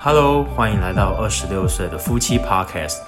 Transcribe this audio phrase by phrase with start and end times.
[0.00, 2.98] Hello，欢迎来到二十六岁的夫妻 Podcast。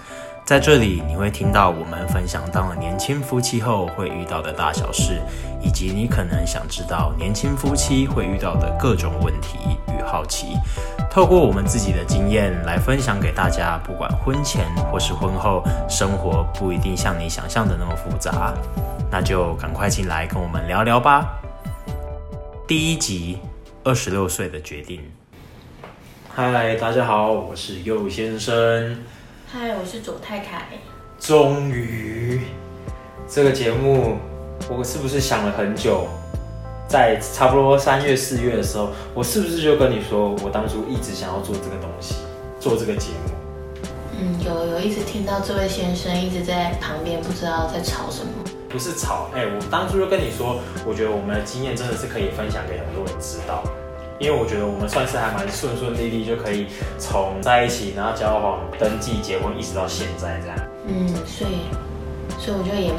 [0.44, 5.22] 在这里，你会听到我们分享当了年轻夫妻后会遇到的大小事，
[5.62, 9.58] 以及你可能想知道年轻夫妻会遇到的各种问题
[9.96, 10.56] 与好奇。
[11.08, 18.52] 透过我们自己的经验来分享给大家，不管婚前或是婚后，生活不一定像你想象的那么复杂。
[19.12, 21.40] 那就赶快进来跟我们聊聊吧。
[22.66, 23.38] 第一集，
[23.84, 25.00] 二十六岁的决定。
[26.42, 28.96] 嗨，大家好，我是右先生。
[29.46, 30.68] 嗨，我是左太太。
[31.18, 32.40] 终于，
[33.28, 34.16] 这个节目
[34.66, 36.08] 我是不是想了很久？
[36.88, 42.14] 在差不多三月、四月的时候，我是不是就跟你说，我当初一直想要做这个东西，
[42.58, 43.82] 做这个节目？
[44.18, 48.32] 嗯，有有一直听到这位先生一直在旁边，不知道在吵什么。
[48.70, 53.62] 不是吵，哎，我当初就跟你说，我觉得我们的经验真的是可以分享给很多人知道。
[54.20, 56.66] 因为我觉得我们算是还蛮顺顺利利，就可以
[56.98, 60.58] 从在一起，然后交往、登记、结婚，一直到现在这样。
[60.86, 61.64] 嗯，所以，
[62.38, 62.92] 所以我就也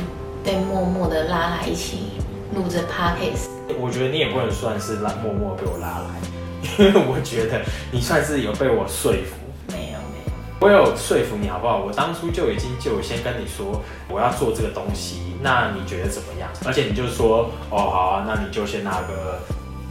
[0.44, 2.14] 被默默的拉来一起
[2.56, 3.50] 录这 podcast。
[3.80, 9.36] 我觉得你也不能算是拉默默被我拉来，因为我觉得你算是有被我说服。
[9.68, 11.84] 没有没有，我有说服你好不好？
[11.86, 16.50] 我当初就已经就先跟你说我要做这个东西，那你觉得怎么样？
[16.66, 19.40] 而且你就说哦好啊，那你就先拿个。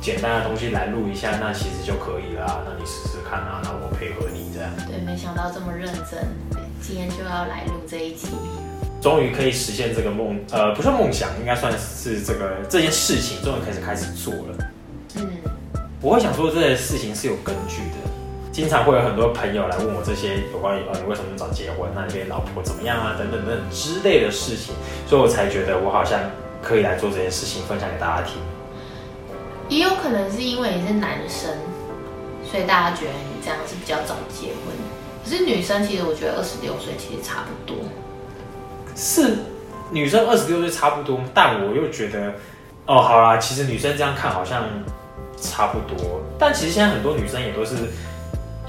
[0.01, 2.65] 简单的东西来录一下，那其实就可以了。
[2.67, 4.71] 那你试试看啊，那我配合你这样。
[4.89, 6.27] 对，没想到这么认真，
[6.81, 8.29] 今天就要来录这一集。
[9.03, 14.59] 终于可以实现这个梦，呃，不算梦想，应该算是这个这件事情终于开始开始做了。
[15.17, 15.29] 嗯，
[16.01, 18.11] 我会想说这件事情是有根据的。
[18.53, 24.75] 经常会有很多朋友来问我这些有关于呃你为什么早结婚，那你跟老婆怎么样啊，等等等等之类的事情，
[25.07, 26.19] 所以我才觉得我好像
[26.63, 28.37] 可以来做这件事情，分享给大家听。
[29.71, 31.49] 也有可能是因为你是男生，
[32.45, 34.75] 所以大家觉得你这样是比较早结婚。
[35.25, 37.77] 可是女生其实我觉得二十六岁其实差不多。
[38.97, 39.39] 是
[39.93, 42.35] 女生二十六岁差不多，但我又觉得，
[42.87, 44.65] 哦，好啦，其实女生这样看好像
[45.41, 46.21] 差不多。
[46.37, 47.77] 但其实现在很多女生也都是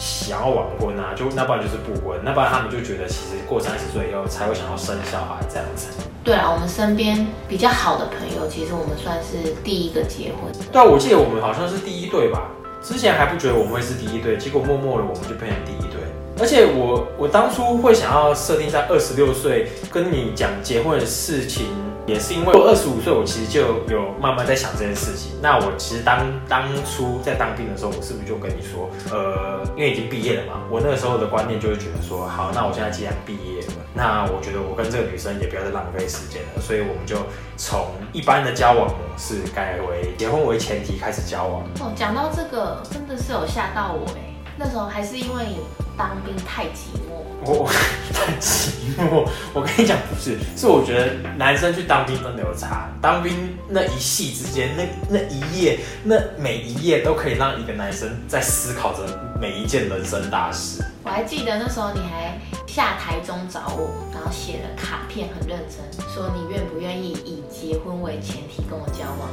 [0.01, 5.89] 想要晚婚啊，就那不然就是不婚，那不然他们就觉得其实过三十岁以后才会想要生小孩这样子。
[6.23, 10.51] 对啊，我们身边比较好的朋友，其实我们算是第一个结婚。
[10.71, 12.49] 对啊，我记得我们好像是第一对吧？
[12.81, 16.01] 之前还不觉得我们会是第一对，结果默默的我们就变成第一对。
[16.41, 21.67] 而且我我当初会想要设定在二十六岁跟你讲结婚的事情。
[22.07, 25.33] 也是因为我二十五岁，我其实就有慢慢在想这件事情。
[25.39, 37.15] 那我其实当当初在当兵的时候，我是不是就跟你说，呃，因为已经毕业了嘛，我那个时候的观念就会觉得说，好，那我现在既然毕业了，那我觉得我跟这个女生也不要再浪费时间了，所以我们就
[37.55, 41.61] 从一般的交往模式改为结婚为前提开始交往。
[41.79, 44.30] 哦，讲到这个，真的是有吓到我哎，
[44.63, 45.57] 那时候还是因为你
[45.97, 47.17] 当兵太寂寞。
[47.43, 47.67] 我
[48.13, 52.87] 太寂寞，我跟你讲不是，是我觉得男生去当兵真的有差。
[53.01, 58.99] 当兵那一系之间，那那一夜，那每一夜都可以让一个男生在思考着
[59.41, 60.85] 每一件人生大事。
[61.03, 69.27] 我还记得那时候你还下台中找我，然后写了卡片，很认真，说你愿不愿意以结婚为前提跟我交往。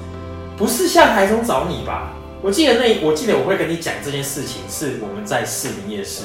[0.56, 2.14] 不是下台中找你吧？
[2.40, 6.22] 我记得那，我记得我会跟你讲这件事情，是我们在士林夜市。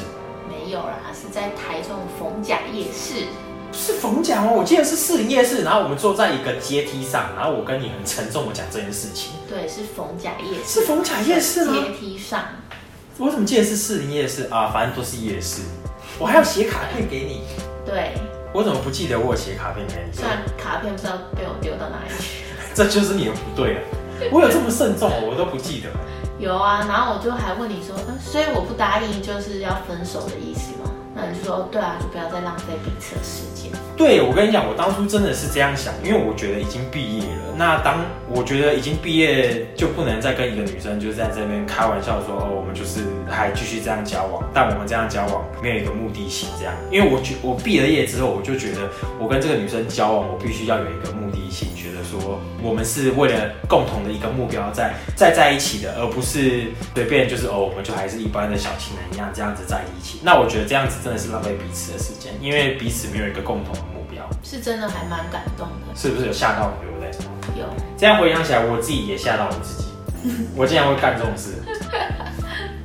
[0.47, 3.25] 没有啦，是在台中逢甲夜市。
[3.71, 4.51] 是逢甲吗？
[4.51, 9.31] 我记得是士林夜市，然后我们坐在一个阶梯上，然后我跟你很沉重的讲这件事情。
[9.49, 10.81] 对，是逢甲夜市。
[10.81, 11.73] 是逢甲夜市吗？
[11.73, 12.43] 阶梯上。
[13.17, 14.69] 我怎么记得是士林夜市啊？
[14.71, 15.63] 反正都是夜市。
[16.19, 17.41] 我还要写卡片给你。
[17.83, 18.11] 对。
[18.53, 20.15] 我怎么不记得我写卡片给你？
[20.15, 22.43] 虽然卡片不知道被我丢到哪里去。
[22.75, 23.81] 这就是你的不对了。
[24.31, 25.89] 我有这么慎重，我都不记得。
[26.39, 30.89] 有啊，然后我就还问你说，所以我不答应就是要分手的意思吗？
[31.15, 33.71] 那你就说，对啊，就不要再浪费彼此的时间。
[33.95, 37.53] 对，我跟你讲，我当初真的是这样想，因为我觉得已经毕业了。
[37.55, 46.73] 那当我觉得已经毕业，就不能再跟一个女生就是在这边开玩笑说，哦，我们就是还继续这样交往，但我们这样交往没有一个目的性，这样。
[46.89, 48.89] 因为我觉我毕了业之后，我就觉得
[49.19, 60.19] 我跟这个女生交往，我必须要有一个目的性，觉得说我们是为了共同的一个目标在在在一起的，而不是随便就是哦，我们就还是一般的小情人一样这样子在一起。
[60.23, 64.23] 那我觉得这样子真的是浪费彼此的时间，因为彼此没有一个共同的目标。
[64.41, 67.59] 是真的还蛮感动的，是不是有吓到你，对不对？
[67.59, 67.65] 有。
[67.97, 69.89] 这样回想起来，我自己也吓到我自己。
[70.55, 71.55] 我竟然会干这种事。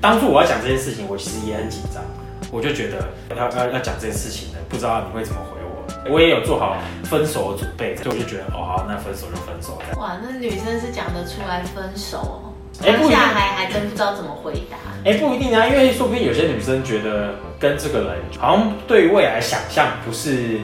[0.01, 2.03] 当初我要讲这件事情，我其实也很紧张。
[2.51, 6.13] 我就觉得要要要讲这件事情呢，不知道你会怎么回我。
[6.13, 9.79] 我也有做好分手的准备，所以我就觉得哦好，那分手就分手。
[10.01, 12.43] 哇，那女生是讲得出来分手。
[12.83, 14.77] 哎、不一定，当下还还真不知道怎么回答。
[15.05, 20.61] 哎、不一定啊，因为说不定有些女生觉得跟这个人好像对于未来想象不是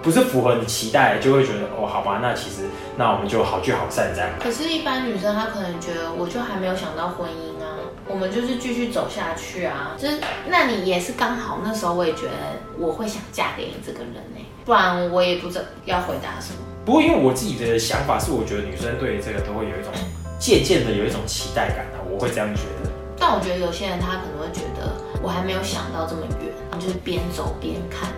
[0.00, 2.62] 不是符合你期待，就会觉得哦，好吧，那其实
[2.96, 4.30] 那我们就好聚好散这样。
[4.38, 7.74] 可是，一般女生她可能觉得，我就还没有想到婚姻啊，
[8.06, 9.96] 我们就是继续走下去啊。
[9.98, 12.32] 就是，那你也是刚好那时候，我也觉得
[12.78, 16.60] 我会想嫁给你这个人呢、不然我也不知道要回答什么。
[16.84, 19.92] 不过因为我自己的想法是，我觉得女生对这个都会有一种
[20.38, 22.90] 渐渐的有一种期待感啊，我会这样觉得。
[23.18, 28.10] 但我觉得有些人他可能会觉得，我还没有想到这么远，就是边走边看。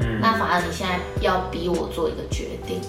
[0.00, 2.80] 嗯，那反而你现在要逼我做一个决定，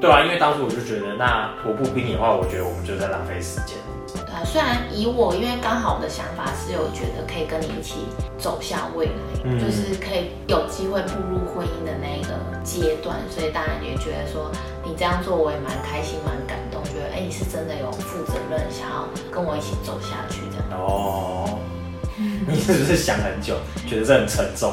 [0.00, 3.74] 对啊，因为当初我就觉得，那我不逼你的话，我觉得我们就在浪费时间。
[4.14, 4.44] 对啊。
[4.44, 8.06] 虽然以我，因为刚好我的想法是有觉得可以跟你一起
[8.38, 14.50] 走向未来，嗯就是可以有机会步入婚姻的那一个阶段，所以当然也觉得说
[14.84, 19.02] 你这样做我也蛮开心、蛮感动，觉得哎、你是真的有负责任，想要
[19.32, 20.78] 跟我一起走下去这样。
[20.78, 21.58] 哦，
[22.48, 24.72] 你是不是想很久，觉得这很沉重？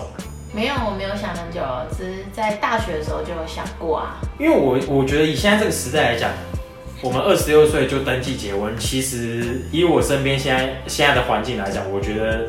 [0.52, 1.62] 没有，我没有想很久，
[1.96, 4.20] 只是在大学的时候就有想过啊。
[4.40, 6.32] 因为我我觉得以现在这个时代来讲，
[7.04, 12.48] 我们二十六岁就登记结婚，其实以我身边现在现在的环境来讲，我觉得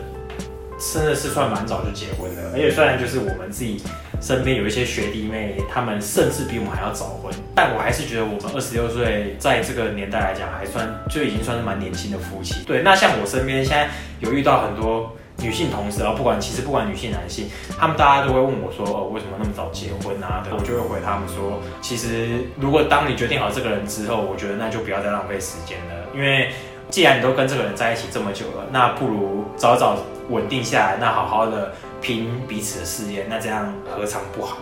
[0.79, 2.53] 真的是算蛮早就结婚了。
[2.55, 3.83] 而且虽然就是我们自己
[4.21, 12.65] 身边有一些学弟妹，他们甚至比我们还要早婚，但我还是觉得我们二十六岁在这个年代来讲，还算就已经算是蛮年轻的夫妻。
[12.67, 13.89] 对，那像我身边现在
[14.21, 15.17] 有遇到很多。
[15.43, 20.45] 女性同事啊，不管其实不管女性男性，他们大家都会问我说，哦，为什么那么早结婚啊？
[20.53, 26.51] 我就会回他们说，其实如果当你决定好这个人之后，我觉得那就不要再浪费时间了，因为
[26.91, 29.97] 既然你都跟这个人在一起这么久了，那不如早早
[30.31, 34.57] 稳定下来，那好好的拼彼此的事业，那这样何尝不好？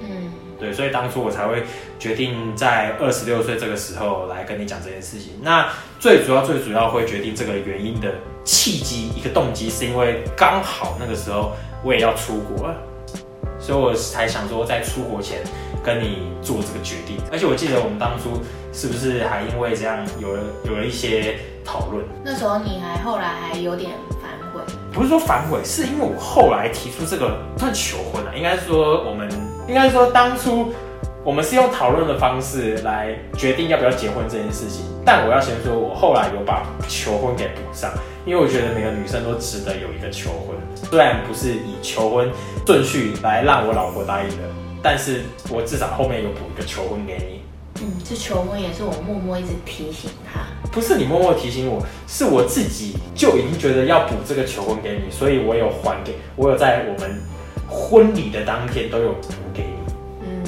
[0.00, 1.64] 嗯，对，所以当初我才会
[1.98, 5.32] 决定在二十六岁这个时候来跟你讲这件事情。
[5.42, 5.68] 那
[5.98, 8.14] 最主要、最主要会决定这个原因的
[8.44, 12.76] 契机，一个动机，是因为刚好那个时候我也要出国了，
[13.58, 15.40] 所以我才想说在出国前
[15.84, 17.16] 跟你做这个决定。
[17.30, 18.40] 而且我记得我们当初
[18.72, 22.04] 是不是还因为这样有了有了一些讨论？
[22.24, 23.90] 那时候你还后来还有点
[24.92, 29.28] 不是说反悔，是因为我后来提出这个算求婚啊，应该说我们
[29.68, 30.72] 应该说当初
[31.24, 34.84] 我们是用讨论的方式来决定要不要结婚这件事情。
[35.04, 37.90] 但我要先说，我后来有把求婚给补上，
[38.26, 42.30] 因为我觉得每个女生都值得有一个求婚，虽然不是以求婚
[42.66, 44.42] 顺序来让我老婆答应的，
[44.82, 47.40] 但是我至少后面有补一个求婚给你。
[47.82, 50.40] 嗯，这求婚也是我默默一直提醒她。
[50.70, 57.10] 不是你默默提醒我，是我自己就已经觉得要补这个求婚给你，所以我有还给，我有在我们
[57.68, 59.92] 婚礼的当天都有补给你。
[60.22, 60.44] 嗯，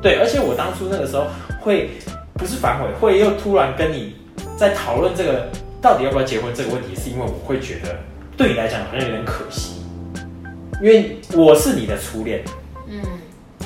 [0.00, 1.26] 对，而且我当初那个时候
[1.60, 1.90] 会
[2.34, 4.14] 不是反悔，会又突然跟你
[4.56, 5.48] 在讨论这个
[5.82, 7.96] 到底要不要结婚这个问题，是因为我会觉得
[8.36, 9.82] 对你来讲好像有点可惜，
[10.80, 12.44] 因为我是你的初恋，
[12.88, 13.00] 嗯，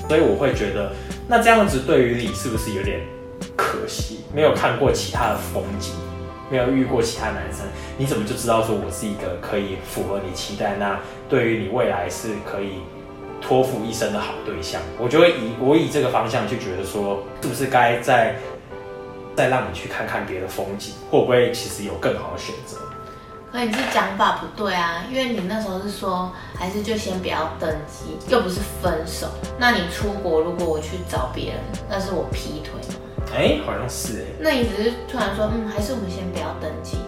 [0.09, 0.93] 所以我会觉得
[1.29, 3.01] 那这样子对于你是不是有点
[3.81, 4.21] 可惜？
[4.35, 5.95] 没有看过其他的风景，
[6.51, 7.67] 没有遇过其他男生，
[7.97, 10.99] 你怎么就知道说我是一个可以符合你期待，那
[11.29, 12.81] 对于你未来是可以
[13.41, 14.83] 托付一生的好对象？
[14.99, 18.37] 我就会以我以这个方向去觉得说，是不是该再
[19.35, 22.77] 再让你去看看别的风景，会不会其实有更好的选择？
[23.53, 29.27] 可你这讲法不对啊，因为你那时候是说，还是就先不要登记，又不是分手。
[29.59, 32.75] 那你出国，如果我去找别人，那是我劈腿
[33.31, 33.37] 吗？
[33.37, 36.99] 哎、好像是哎、那你只是突然说，嗯，还是我们先不要登记。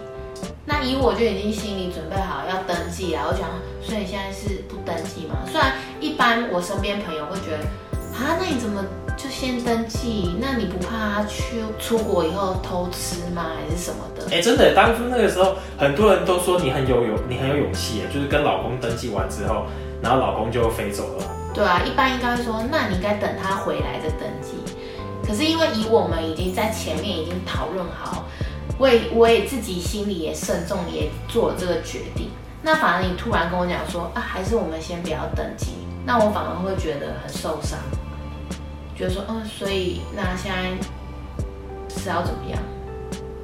[0.65, 3.51] 那以我就已经心里准备好要登记了，我想，
[3.83, 5.37] 所以你现在是不登记吗？
[5.51, 7.65] 虽然一般我身边朋友会觉得，
[8.15, 8.85] 啊，那你怎么
[9.17, 10.37] 就先登记？
[10.41, 13.51] 那你不怕他去出国以后偷吃吗？
[13.59, 14.35] 还是什么的？
[14.35, 19.67] 哎、真的，当初那个时候，很多人都说你很有勇，你很有勇气耶，就是跟老公登记完之后，
[20.01, 21.25] 然后老公就飞走了。
[21.53, 24.42] 对啊，一般应该会说，那你应该等他回来再登记。
[25.33, 28.27] 可是因为以我们已经在前面已经讨论好，
[28.77, 32.29] 我也我也自己心里也慎重，也做了这个决定。
[32.61, 35.69] 那反而你突然跟我讲说啊，还是我们先不要登记，
[36.05, 37.79] 那我反而会觉得很受伤，
[38.95, 40.69] 觉得说嗯，所以那现在
[41.89, 42.61] 是要怎么样？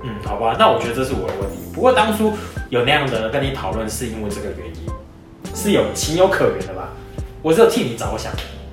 [0.02, 1.56] 嗯，好吧，那我觉得这是我的问题。
[1.72, 2.34] 不过当初
[2.68, 6.90] 有那样的跟你讨论，是因为这个原因，是有情有可原的吧？
[7.40, 8.30] 我是有替你着想，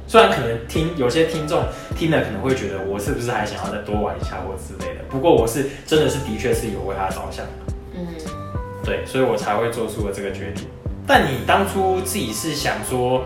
[0.08, 1.64] 虽然可能听有些听众
[1.96, 7.46] 听了可能会觉得我是不是还想要再多玩一下或之类的，不过我是真的是的确是有为他着想，
[7.94, 8.06] 嗯，
[8.84, 10.66] 对，所以我才会做出了这个决定。
[11.08, 13.24] 但你当初自己是想说，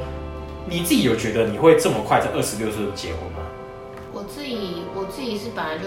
[0.68, 3.40] 你自己有觉得你会这么快在二十六岁就结婚吗？
[4.12, 5.84] 我自己我自己是本来就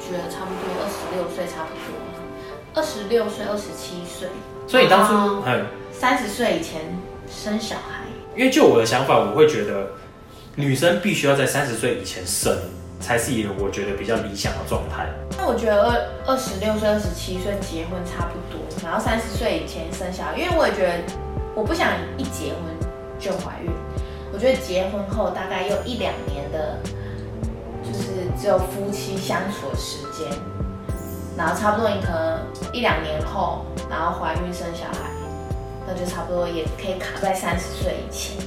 [0.00, 1.94] 觉得差不多二十六岁差不多，
[2.74, 4.28] 二十六岁、二十七岁，
[4.66, 6.80] 所以你当初哦还有，三十岁以前
[7.28, 8.02] 生小孩。
[8.34, 9.90] 因为就我的想法，我会觉得
[10.58, 12.56] 女生必须要在三十岁以前生，
[12.98, 15.06] 才是一个我觉得比较理想的状态。
[15.36, 20.94] 那我觉得二二十六岁、二十七岁结婚差不多，然后三十岁以前生小孩，因为我也觉得
[21.54, 23.70] 我不想一结婚就怀孕。
[24.32, 26.78] 我觉得结婚后大概有一两年的，
[27.84, 30.26] 就是只有夫妻相处的时间，
[31.36, 32.40] 然后差不多你可能
[32.72, 35.10] 一两年后，然后怀孕生小孩，
[35.86, 38.38] 那就差不多也可以卡在三十岁以前。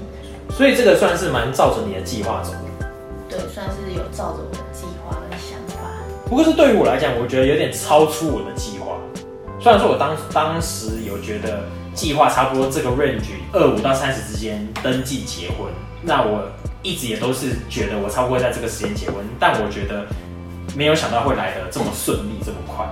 [0.60, 2.86] 所以这个算是蛮照着你的计划走的。
[3.30, 5.80] 对，算是有照着我的计划跟想法。
[6.28, 8.98] 不过是对于我来讲，我觉得有点超出我的计划。
[9.58, 11.64] 虽然说我当当时有觉得
[11.94, 16.44] 计划差不多这个 range 二五到三十之间登记结婚，那我
[16.84, 20.06] 一直也都是觉得我差不多会在这个时间结婚，但我觉得
[20.76, 22.86] 没有想到会来的这么顺利这么快。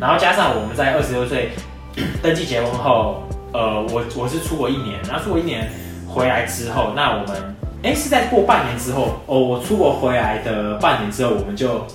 [0.00, 1.50] 然后加上我们在二十六岁
[2.22, 5.68] 登记结婚后，呃，我我是出国一年，然后出国一年
[6.16, 11.86] 回来之后，那我们哎是在过半年之后哦，我出国回来的半年之后，我们就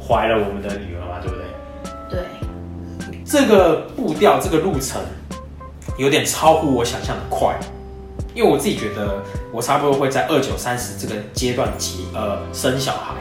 [0.00, 1.44] 怀了我们的女儿嘛，对不对？
[2.08, 2.20] 对，
[3.24, 5.02] 这个步调，这个路程
[5.98, 7.52] 有点超乎我想象的快，
[8.32, 9.20] 因为我自己觉得
[9.52, 13.14] 我差不多会在二九三十这个阶段结呃生小孩，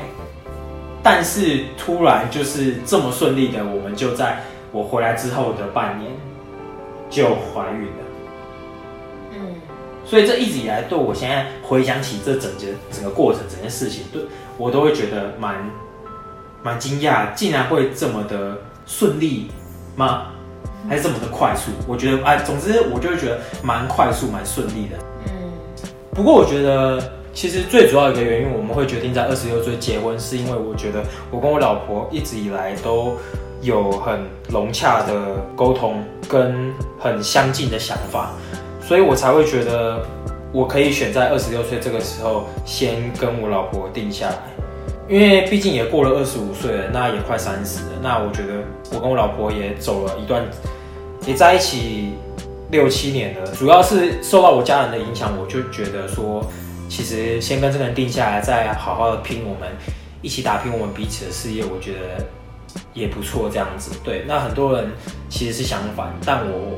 [1.02, 4.38] 但是突然就是这么顺利的，我们就在
[4.72, 6.12] 我回来之后的半年
[7.10, 8.03] 就怀孕了。
[10.14, 14.22] 嗯，所以这一直以来，对我现在回想起这整件整个过程、整件事情，对
[14.60, 15.56] 我都会觉得蛮
[16.62, 18.56] 蛮惊讶，竟然会这么的
[18.86, 19.50] 顺利
[19.96, 20.28] 吗？
[20.88, 21.72] 还是这么的快速？
[21.88, 24.98] 我觉得，哎，总之我就会觉得蛮快速、蛮顺利的。
[25.26, 25.52] 嗯，
[26.12, 27.02] 不过我觉得，
[27.34, 31.02] 其实最主要一个原因，我们会决定在二十六岁结婚，是因为我觉得
[31.32, 33.18] 我跟我老婆一直以来都
[33.62, 38.34] 有很融洽的沟通，跟很相近的想法，
[38.94, 40.06] 所以我才会觉得
[40.52, 44.38] 我可以选在二十六岁这个时候先跟我老婆定下来。
[45.10, 50.46] 因为毕竟也过了二十五岁了，那也快三十了，那我觉得我跟我老婆也走了一段，
[51.26, 52.12] 也在一起
[52.70, 56.46] 六七年了，主要是受到我家人的影响，我就觉得说，
[56.88, 59.68] 其实先跟这个人定下来，再好好的拼我们
[60.22, 62.24] 一起打拼我们彼此的事业，我觉得
[62.94, 63.50] 也不错。
[63.52, 64.24] 这样子，对。
[64.28, 64.92] 那很多人
[65.30, 66.78] 其实是相反，但我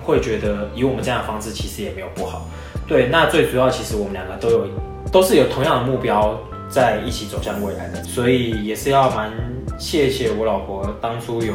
[0.00, 2.46] 会觉得以我们这样的方式，其实也没有不好。
[2.86, 4.66] 对，那最主要其实我们两个都有
[5.10, 9.30] 都是有同样的目标，在一起走向未来的，所以也是要蛮
[9.78, 11.54] 谢谢我老婆当初有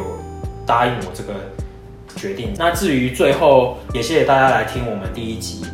[0.65, 1.33] 答应我这个
[2.15, 2.53] 决定。
[2.57, 5.65] 那至于最后，也谢谢大家来听我们第一集，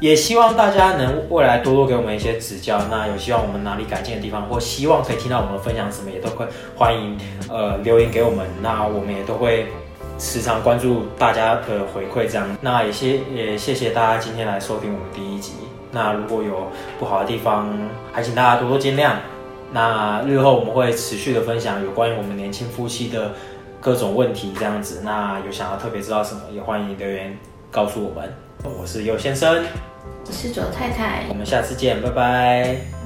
[0.00, 2.80] 也希望大家能未来多多给我们一些指教。
[2.90, 6.46] 那有希望我们哪里改进的地方，或希望可以听到我们分享什么，也都会
[6.76, 7.16] 欢迎
[7.48, 8.46] 呃留言给我们。
[8.60, 9.66] 那我们也都会
[10.18, 12.46] 时常关注大家的回馈，这样。
[12.60, 15.52] 那也谢也谢谢大家今天来收听我们第一集。
[15.92, 17.72] 那如果有不好的地方，
[18.12, 19.12] 还请大家多多见谅。
[19.72, 23.32] 那日后我们会持续的分享有关于我们年轻夫妻的
[23.80, 25.02] 各种问题，这样子。
[25.04, 27.36] 那有想要特别知道什么，也欢迎留言
[27.70, 28.34] 告诉我们。
[28.64, 29.64] 我是尤先生，
[30.26, 31.34] 我是左太太我。
[31.34, 32.97] 们下次见，拜拜。